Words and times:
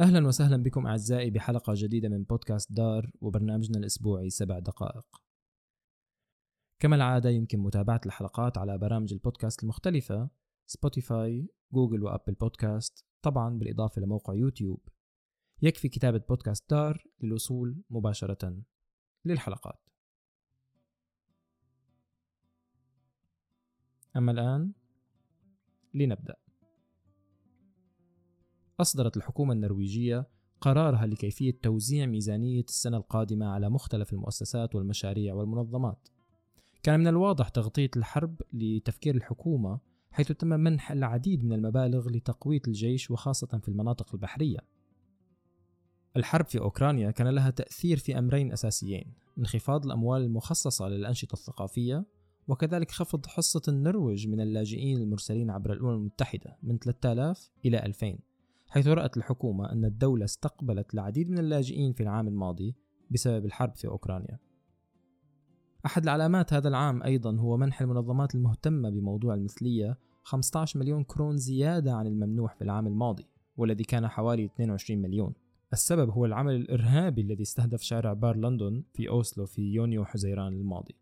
أهلا 0.00 0.26
وسهلا 0.26 0.56
بكم 0.56 0.86
أعزائي 0.86 1.30
بحلقة 1.30 1.72
جديدة 1.76 2.08
من 2.08 2.24
بودكاست 2.24 2.72
دار 2.72 3.10
وبرنامجنا 3.20 3.78
الأسبوعي 3.78 4.30
سبع 4.30 4.58
دقائق. 4.58 5.22
كما 6.78 6.96
العادة 6.96 7.30
يمكن 7.30 7.58
متابعة 7.58 8.00
الحلقات 8.06 8.58
على 8.58 8.78
برامج 8.78 9.12
البودكاست 9.12 9.62
المختلفة 9.62 10.30
سبوتيفاي، 10.66 11.48
جوجل 11.72 12.02
وأبل 12.02 12.34
بودكاست 12.34 13.04
طبعا 13.22 13.58
بالإضافة 13.58 14.02
لموقع 14.02 14.34
يوتيوب. 14.34 14.88
يكفي 15.62 15.88
كتابة 15.88 16.18
بودكاست 16.28 16.70
دار 16.70 17.04
للوصول 17.20 17.82
مباشرة 17.90 18.62
للحلقات. 19.24 19.80
أما 24.16 24.32
الآن 24.32 24.72
لنبدأ. 25.94 26.49
أصدرت 28.80 29.16
الحكومة 29.16 29.52
النرويجية 29.52 30.28
قرارها 30.60 31.06
لكيفية 31.06 31.58
توزيع 31.62 32.06
ميزانية 32.06 32.64
السنة 32.68 32.96
القادمة 32.96 33.46
على 33.46 33.70
مختلف 33.70 34.12
المؤسسات 34.12 34.74
والمشاريع 34.74 35.34
والمنظمات. 35.34 36.08
كان 36.82 37.00
من 37.00 37.06
الواضح 37.06 37.48
تغطية 37.48 37.90
الحرب 37.96 38.42
لتفكير 38.52 39.14
الحكومة 39.14 39.80
حيث 40.10 40.32
تم 40.32 40.48
منح 40.48 40.90
العديد 40.90 41.44
من 41.44 41.52
المبالغ 41.52 42.08
لتقوية 42.08 42.60
الجيش 42.68 43.10
وخاصة 43.10 43.58
في 43.62 43.68
المناطق 43.68 44.14
البحرية. 44.14 44.58
الحرب 46.16 46.46
في 46.46 46.58
أوكرانيا 46.58 47.10
كان 47.10 47.28
لها 47.28 47.50
تأثير 47.50 47.96
في 47.96 48.18
أمرين 48.18 48.52
أساسيين: 48.52 49.14
انخفاض 49.38 49.86
الأموال 49.86 50.22
المخصصة 50.22 50.88
للأنشطة 50.88 51.32
الثقافية 51.32 52.04
وكذلك 52.48 52.90
خفض 52.90 53.26
حصة 53.26 53.62
النرويج 53.68 54.28
من 54.28 54.40
اللاجئين 54.40 54.96
المرسلين 54.96 55.50
عبر 55.50 55.72
الأمم 55.72 55.90
المتحدة 55.90 56.56
من 56.62 56.78
3000 56.78 57.50
إلى 57.64 57.86
2000 57.86 58.18
حيث 58.70 58.86
رأت 58.86 59.16
الحكومة 59.16 59.72
أن 59.72 59.84
الدولة 59.84 60.24
استقبلت 60.24 60.94
العديد 60.94 61.30
من 61.30 61.38
اللاجئين 61.38 61.92
في 61.92 62.02
العام 62.02 62.28
الماضي 62.28 62.74
بسبب 63.10 63.44
الحرب 63.44 63.76
في 63.76 63.88
أوكرانيا. 63.88 64.38
أحد 65.86 66.02
العلامات 66.02 66.52
هذا 66.52 66.68
العام 66.68 67.02
أيضا 67.02 67.36
هو 67.36 67.56
منح 67.56 67.80
المنظمات 67.80 68.34
المهتمة 68.34 68.90
بموضوع 68.90 69.34
المثلية 69.34 69.98
15 70.22 70.80
مليون 70.80 71.04
كرون 71.04 71.36
زيادة 71.36 71.92
عن 71.92 72.06
الممنوح 72.06 72.54
في 72.54 72.64
العام 72.64 72.86
الماضي 72.86 73.26
والذي 73.56 73.84
كان 73.84 74.08
حوالي 74.08 74.44
22 74.44 75.02
مليون. 75.02 75.34
السبب 75.72 76.10
هو 76.10 76.24
العمل 76.24 76.54
الإرهابي 76.54 77.20
الذي 77.20 77.42
استهدف 77.42 77.82
شارع 77.82 78.12
بار 78.12 78.36
لندن 78.36 78.82
في 78.94 79.08
أوسلو 79.08 79.46
في 79.46 79.62
يونيو 79.62 80.04
حزيران 80.04 80.52
الماضي. 80.52 80.94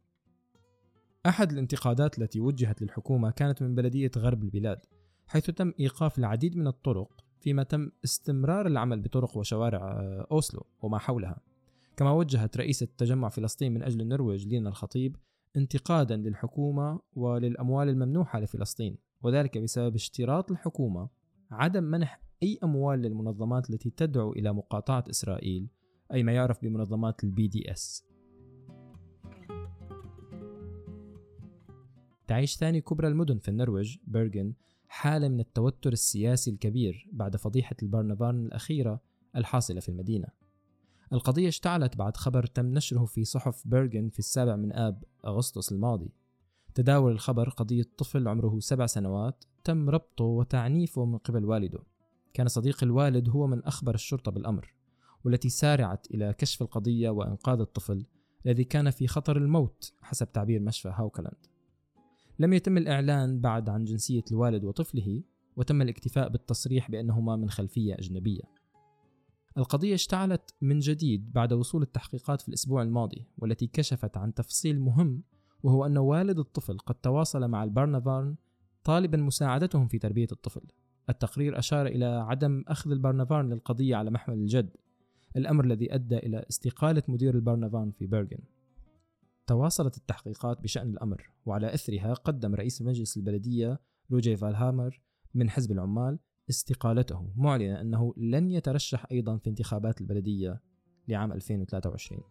أحد 1.26 1.52
الانتقادات 1.52 2.18
التي 2.18 2.40
وجهت 2.40 2.82
للحكومة 2.82 3.30
كانت 3.30 3.62
من 3.62 3.74
بلدية 3.74 4.10
غرب 4.16 4.42
البلاد 4.42 4.78
حيث 5.26 5.50
تم 5.50 5.72
إيقاف 5.80 6.18
العديد 6.18 6.56
من 6.56 6.66
الطرق 6.66 7.27
فيما 7.40 7.62
تم 7.62 7.90
استمرار 8.04 8.66
العمل 8.66 9.00
بطرق 9.00 9.36
وشوارع 9.36 9.92
آه، 9.92 10.26
أوسلو 10.30 10.66
وما 10.82 10.98
حولها. 10.98 11.40
كما 11.96 12.10
وجهت 12.10 12.56
رئيسة 12.56 12.88
تجمع 12.98 13.28
فلسطين 13.28 13.74
من 13.74 13.82
أجل 13.82 14.00
النرويج 14.00 14.46
لينا 14.46 14.68
الخطيب 14.68 15.16
انتقادا 15.56 16.16
للحكومة 16.16 17.00
وللأموال 17.12 17.88
الممنوحة 17.88 18.40
لفلسطين 18.40 18.96
وذلك 19.22 19.58
بسبب 19.58 19.94
اشتراط 19.94 20.50
الحكومة 20.50 21.08
عدم 21.50 21.84
منح 21.84 22.20
أي 22.42 22.58
أموال 22.64 22.98
للمنظمات 23.02 23.70
التي 23.70 23.90
تدعو 23.90 24.32
إلى 24.32 24.52
مقاطعة 24.52 25.04
إسرائيل 25.10 25.68
أي 26.12 26.22
ما 26.22 26.32
يعرف 26.32 26.62
بمنظمات 26.62 27.24
ال 27.24 27.48
BDS 27.48 28.04
تعيش 32.26 32.56
ثاني 32.56 32.80
كبرى 32.80 33.08
المدن 33.08 33.38
في 33.38 33.48
النرويج 33.48 33.96
بيرغن 34.04 34.52
حالة 34.88 35.28
من 35.28 35.40
التوتر 35.40 35.92
السياسي 35.92 36.50
الكبير 36.50 37.08
بعد 37.12 37.36
فضيحة 37.36 37.76
البرنابان 37.82 38.46
الأخيرة 38.46 39.00
الحاصلة 39.36 39.80
في 39.80 39.88
المدينة. 39.88 40.28
القضية 41.12 41.48
اشتعلت 41.48 41.96
بعد 41.96 42.16
خبر 42.16 42.46
تم 42.46 42.66
نشره 42.66 43.04
في 43.04 43.24
صحف 43.24 43.62
بيرغن 43.66 44.08
في 44.08 44.18
السابع 44.18 44.56
من 44.56 44.72
آب 44.72 45.04
أغسطس 45.24 45.72
الماضي. 45.72 46.12
تداول 46.74 47.12
الخبر 47.12 47.48
قضية 47.48 47.86
طفل 47.96 48.28
عمره 48.28 48.58
سبع 48.60 48.86
سنوات 48.86 49.44
تم 49.64 49.90
ربطه 49.90 50.24
وتعنيفه 50.24 51.04
من 51.04 51.18
قبل 51.18 51.44
والده. 51.44 51.82
كان 52.34 52.48
صديق 52.48 52.84
الوالد 52.84 53.28
هو 53.28 53.46
من 53.46 53.64
أخبر 53.64 53.94
الشرطة 53.94 54.30
بالأمر 54.30 54.74
والتي 55.24 55.48
سارعت 55.48 56.06
إلى 56.10 56.32
كشف 56.38 56.62
القضية 56.62 57.10
وإنقاذ 57.10 57.60
الطفل 57.60 58.06
الذي 58.46 58.64
كان 58.64 58.90
في 58.90 59.06
خطر 59.06 59.36
الموت 59.36 59.92
حسب 60.02 60.32
تعبير 60.32 60.60
مشفى 60.60 60.88
هاوكلاند 60.88 61.46
لم 62.40 62.52
يتم 62.52 62.76
الإعلان 62.76 63.40
بعد 63.40 63.68
عن 63.68 63.84
جنسية 63.84 64.24
الوالد 64.30 64.64
وطفله 64.64 65.22
وتم 65.56 65.82
الاكتفاء 65.82 66.28
بالتصريح 66.28 66.90
بأنهما 66.90 67.36
من 67.36 67.50
خلفية 67.50 67.94
أجنبية. 67.94 68.42
القضية 69.58 69.94
اشتعلت 69.94 70.54
من 70.60 70.78
جديد 70.78 71.32
بعد 71.32 71.52
وصول 71.52 71.82
التحقيقات 71.82 72.40
في 72.40 72.48
الأسبوع 72.48 72.82
الماضي 72.82 73.26
والتي 73.38 73.66
كشفت 73.66 74.16
عن 74.16 74.34
تفصيل 74.34 74.80
مهم 74.80 75.22
وهو 75.62 75.86
أن 75.86 75.98
والد 75.98 76.38
الطفل 76.38 76.78
قد 76.78 76.94
تواصل 76.94 77.48
مع 77.48 77.64
البرنافارن 77.64 78.36
طالبا 78.84 79.18
مساعدتهم 79.18 79.88
في 79.88 79.98
تربية 79.98 80.28
الطفل. 80.32 80.62
التقرير 81.10 81.58
أشار 81.58 81.86
إلى 81.86 82.04
عدم 82.04 82.64
أخذ 82.68 82.90
البرنافارن 82.90 83.52
للقضية 83.52 83.96
على 83.96 84.10
محمل 84.10 84.36
الجد 84.36 84.76
الأمر 85.36 85.64
الذي 85.64 85.94
أدى 85.94 86.16
إلى 86.16 86.44
استقالة 86.48 87.02
مدير 87.08 87.34
البرنافان 87.34 87.90
في 87.90 88.06
بيرغن. 88.06 88.38
تواصلت 89.48 89.96
التحقيقات 89.96 90.60
بشأن 90.60 90.90
الأمر 90.90 91.30
وعلى 91.46 91.74
إثرها 91.74 92.14
قدم 92.14 92.54
رئيس 92.54 92.82
مجلس 92.82 93.16
البلدية 93.16 93.80
روجي 94.10 94.36
فالهامر 94.36 95.00
من 95.34 95.50
حزب 95.50 95.72
العمال 95.72 96.18
استقالته 96.50 97.32
معلنا 97.36 97.80
أنه 97.80 98.14
لن 98.16 98.50
يترشح 98.50 99.06
أيضا 99.12 99.36
في 99.36 99.50
انتخابات 99.50 100.00
البلدية 100.00 100.62
لعام 101.08 101.32
2023 101.32 102.22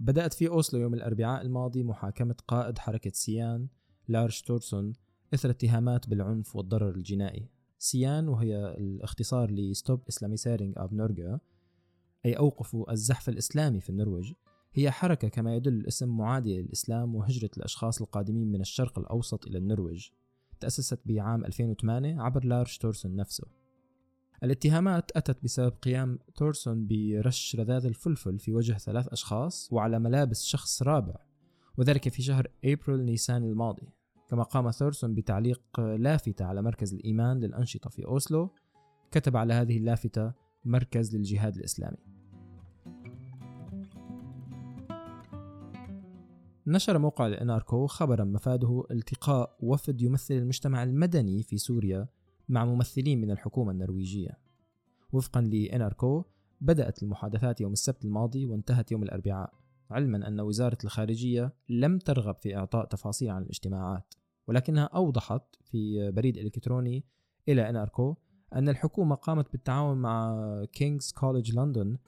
بدأت 0.00 0.32
في 0.32 0.48
أوسلو 0.48 0.80
يوم 0.80 0.94
الأربعاء 0.94 1.42
الماضي 1.42 1.82
محاكمة 1.82 2.36
قائد 2.48 2.78
حركة 2.78 3.10
سيان 3.14 3.68
لارش 4.08 4.42
تورسون 4.42 4.92
إثر 5.34 5.50
اتهامات 5.50 6.08
بالعنف 6.08 6.56
والضرر 6.56 6.94
الجنائي. 6.94 7.48
سيان 7.78 8.28
وهي 8.28 8.56
الاختصار 8.56 9.50
ل 9.50 10.02
Stopp 10.08 10.36
islamiseringen 10.36 10.74
av 10.76 10.94
Norge 10.94 11.40
أي 12.26 12.32
أوقفوا 12.32 12.92
الزحف 12.92 13.28
الإسلامي 13.28 13.80
في 13.80 13.90
النرويج 13.90 14.32
هي 14.74 14.90
حركة 14.90 15.28
كما 15.28 15.56
يدل 15.56 15.74
الاسم 15.74 16.08
معادية 16.08 16.60
للإسلام 16.60 17.14
وهجرة 17.14 17.50
الأشخاص 17.56 18.00
القادمين 18.00 18.52
من 18.52 18.60
الشرق 18.60 18.98
الأوسط 18.98 19.46
إلى 19.46 19.58
النرويج 19.58 20.08
تأسست 20.60 21.00
بعام 21.06 21.44
2008 21.44 22.22
عبر 22.22 22.44
لارش 22.44 22.78
تورسون 22.78 23.16
نفسه. 23.16 23.44
الاتهامات 24.42 25.10
أتت 25.16 25.44
بسبب 25.44 25.72
قيام 25.82 26.18
تورسون 26.36 26.86
برش 26.86 27.56
رذاذ 27.56 27.86
الفلفل 27.86 28.38
في 28.38 28.52
وجه 28.52 28.72
ثلاث 28.72 29.08
أشخاص 29.08 29.68
وعلى 29.72 29.98
ملابس 29.98 30.42
شخص 30.42 30.82
رابع 30.82 31.14
وذلك 31.78 32.08
في 32.08 32.22
شهر 32.22 32.46
أبريل 32.64 33.04
نيسان 33.04 33.44
الماضي. 33.44 33.88
كما 34.28 34.42
قام 34.42 34.70
ثورسون 34.70 35.14
بتعليق 35.14 35.80
لافتة 35.80 36.44
على 36.44 36.62
مركز 36.62 36.94
الإيمان 36.94 37.40
للأنشطة 37.40 37.90
في 37.90 38.04
أوسلو 38.06 38.50
كتب 39.10 39.36
على 39.36 39.54
هذه 39.54 39.76
اللافتة 39.76 40.32
مركز 40.64 41.16
للجهاد 41.16 41.56
الإسلامي. 41.56 42.13
نشر 46.66 46.98
موقع 46.98 47.26
الاناركو 47.26 47.86
خبرا 47.86 48.24
مفاده 48.24 48.84
التقاء 48.90 49.56
وفد 49.60 50.02
يمثل 50.02 50.34
المجتمع 50.34 50.82
المدني 50.82 51.42
في 51.42 51.58
سوريا 51.58 52.08
مع 52.48 52.64
ممثلين 52.64 53.20
من 53.20 53.30
الحكومة 53.30 53.72
النرويجية. 53.72 54.38
وفقا 55.12 55.40
لاناركو 55.40 56.24
بدأت 56.60 57.02
المحادثات 57.02 57.60
يوم 57.60 57.72
السبت 57.72 58.04
الماضي 58.04 58.46
وانتهت 58.46 58.92
يوم 58.92 59.02
الأربعاء 59.02 59.54
علما 59.90 60.28
أن 60.28 60.40
وزارة 60.40 60.78
الخارجية 60.84 61.54
لم 61.68 61.98
ترغب 61.98 62.36
في 62.36 62.56
إعطاء 62.56 62.84
تفاصيل 62.84 63.30
عن 63.30 63.42
الاجتماعات. 63.42 64.14
ولكنها 64.46 64.84
أوضحت 64.84 65.42
في 65.62 66.10
بريد 66.10 66.36
إلكتروني 66.36 67.04
إلى 67.48 67.68
NRK 67.68 68.16
أن 68.54 68.68
الحكومة 68.68 69.14
قامت 69.14 69.52
بالتعاون 69.52 69.98
مع 69.98 70.36
كينغز 70.72 71.12
كوليدج 71.12 71.56
لندن 71.56 71.98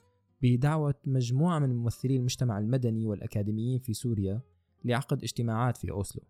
بدعوة 0.41 0.95
مجموعة 1.05 1.59
من 1.59 1.75
ممثلي 1.75 2.15
المجتمع 2.15 2.59
المدني 2.59 3.05
والأكاديميين 3.05 3.79
في 3.79 3.93
سوريا 3.93 4.41
لعقد 4.85 5.23
اجتماعات 5.23 5.77
في 5.77 5.91
أوسلو. 5.91 6.23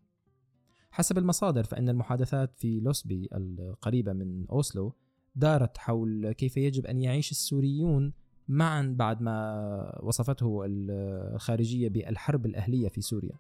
حسب 0.92 1.18
المصادر 1.18 1.64
فإن 1.64 1.90
المحادثات 1.90 2.56
في 2.56 2.80
لوسبي 2.80 3.30
القريبة 3.34 4.14
من 4.14 4.48
أوسلو 4.48 4.94
دارت 5.36 5.78
حول 5.78 6.32
كيف 6.32 6.58
يجب 6.58 6.86
أن 6.86 7.02
يعيش 7.02 7.32
السوريون 7.32 8.14
معا 8.48 8.96
بعد 8.98 9.22
ما 9.22 10.00
وصفته 10.04 10.64
الخارجية 10.66 11.90
بالحرب 11.90 12.46
الأهلية 12.46 12.88
في 12.88 13.02
سوريا. 13.02 13.36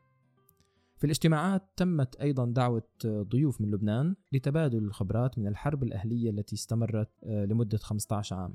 في 0.97 1.03
الاجتماعات 1.03 1.63
تمت 1.75 2.15
أيضا 2.15 2.45
دعوة 2.45 2.83
ضيوف 3.05 3.61
من 3.61 3.71
لبنان 3.71 4.15
لتبادل 4.31 4.83
الخبرات 4.83 5.39
من 5.39 5.47
الحرب 5.47 5.83
الأهلية 5.83 6.29
التي 6.29 6.55
استمرت 6.55 7.09
لمدة 7.23 7.77
15 7.77 8.35
عام. 8.35 8.53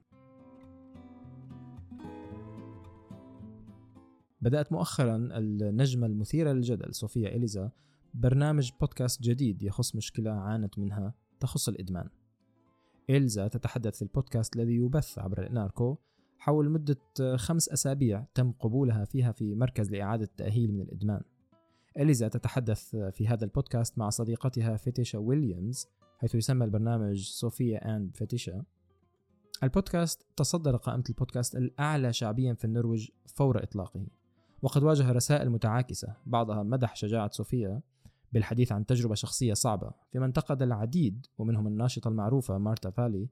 بدأت 4.42 4.72
مؤخرا 4.72 5.16
النجمة 5.16 6.06
المثيرة 6.06 6.52
للجدل 6.52 6.94
صوفيا 6.94 7.36
إليزا 7.36 7.70
برنامج 8.14 8.70
بودكاست 8.80 9.22
جديد 9.22 9.62
يخص 9.62 9.96
مشكلة 9.96 10.30
عانت 10.30 10.78
منها 10.78 11.14
تخص 11.40 11.68
الإدمان. 11.68 12.08
إلزا 13.10 13.48
تتحدث 13.48 13.96
في 13.96 14.02
البودكاست 14.02 14.56
الذي 14.56 14.74
يبث 14.74 15.18
عبر 15.18 15.42
ال 15.42 15.56
NRK 15.56 15.96
حول 16.38 16.70
مدة 16.70 17.36
خمس 17.36 17.68
أسابيع 17.68 18.24
تم 18.34 18.52
قبولها 18.52 19.04
فيها 19.04 19.32
في 19.32 19.54
مركز 19.54 19.90
لإعادة 19.90 20.24
التأهيل 20.24 20.72
من 20.74 20.80
الإدمان. 20.80 21.22
إليزا 21.98 22.28
تتحدث 22.28 22.96
في 22.96 23.28
هذا 23.28 23.44
البودكاست 23.44 23.98
مع 23.98 24.10
صديقتها 24.10 24.76
فيتيشا 24.76 25.18
ويليامز 25.18 25.86
حيث 26.18 26.34
يسمى 26.34 26.64
البرنامج 26.64 27.28
صوفيا 27.28 27.96
and 27.96 28.16
فيتيشا. 28.16 28.64
البودكاست 29.62 30.26
تصدر 30.36 30.76
قائمة 30.76 31.04
البودكاست 31.08 31.56
الأعلى 31.56 32.12
شعبيا 32.12 32.54
في 32.54 32.64
النرويج 32.64 33.08
فور 33.26 33.62
إطلاقه. 33.62 34.06
وقد 34.62 34.82
واجه 34.82 35.12
رسائل 35.12 35.50
متعاكسة 35.50 36.16
بعضها 36.26 36.62
مدح 36.62 36.96
شجاعة 36.96 37.30
صوفيا 37.30 37.80
بالحديث 38.32 38.72
عن 38.72 38.86
تجربة 38.86 39.14
شخصية 39.14 39.54
صعبة 39.54 39.92
فيما 40.12 40.26
انتقد 40.26 40.62
العديد 40.62 41.26
ومنهم 41.38 41.66
الناشطة 41.66 42.08
المعروفة 42.08 42.58
مارتا 42.58 42.90
فالي 42.90 43.28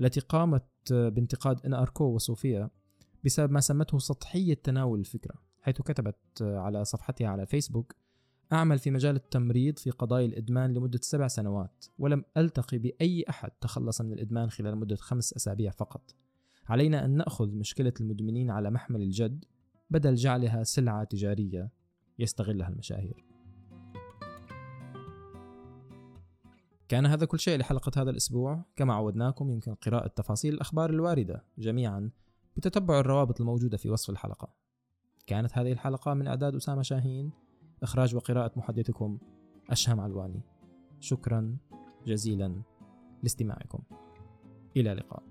التي 0.00 0.20
قامت 0.20 0.64
بانتقاد 0.90 1.66
إن 1.66 1.74
أركو 1.74 2.04
وصوفيا 2.04 2.70
بسبب 3.24 3.52
ما 3.52 3.60
سمته 3.60 3.98
سطحية 3.98 4.54
تناول 4.54 5.00
الفكرة 5.00 5.34
حيث 5.60 5.82
كتبت 5.82 6.42
على 6.42 6.84
صفحتها 6.84 7.28
على 7.28 7.46
فيسبوك 7.46 7.94
أعمل 8.52 8.78
في 8.78 8.90
مجال 8.90 9.16
التمريض 9.16 9.78
في 9.78 9.90
قضايا 9.90 10.26
الإدمان 10.26 10.74
لمدة 10.74 10.98
سبع 11.02 11.28
سنوات 11.28 11.84
ولم 11.98 12.24
ألتقي 12.36 12.78
بأي 12.78 13.24
أحد 13.28 13.50
تخلص 13.60 14.00
من 14.00 14.12
الإدمان 14.12 14.50
خلال 14.50 14.76
مدة 14.76 14.96
خمس 14.96 15.32
أسابيع 15.32 15.70
فقط. 15.70 16.14
علينا 16.66 17.04
أن 17.04 17.10
نأخذ 17.10 17.54
مشكلة 17.54 17.92
المدمنين 18.00 18.50
على 18.50 18.70
محمل 18.70 19.02
الجد 19.02 19.44
بدل 19.90 20.14
جعلها 20.14 20.62
سلعة 20.62 21.04
تجارية 21.04 21.70
يستغلها 22.18 22.68
المشاهير. 22.68 23.24
كان 26.88 27.06
هذا 27.06 27.26
كل 27.26 27.38
شيء 27.38 27.58
لحلقة 27.58 28.02
هذا 28.02 28.10
الأسبوع. 28.10 28.64
كما 28.76 28.94
عودناكم 28.94 29.50
يمكن 29.50 29.74
قراءة 29.74 30.08
تفاصيل 30.08 30.54
الأخبار 30.54 30.90
الواردة 30.90 31.44
جميعا 31.58 32.10
بتتبع 32.56 33.00
الروابط 33.00 33.40
الموجودة 33.40 33.76
في 33.76 33.90
وصف 33.90 34.10
الحلقة. 34.10 34.54
كانت 35.26 35.58
هذه 35.58 35.72
الحلقة 35.72 36.14
من 36.14 36.26
إعداد 36.26 36.54
أسامة 36.54 36.82
شاهين. 36.82 37.32
إخراج 37.82 38.14
وقراءة 38.14 38.58
محدثكم 38.58 39.18
أشهم 39.70 40.00
علواني. 40.00 40.42
شكرا 41.00 41.56
جزيلا 42.06 42.62
لاستماعكم. 43.22 43.82
إلى 44.76 44.92
اللقاء. 44.92 45.29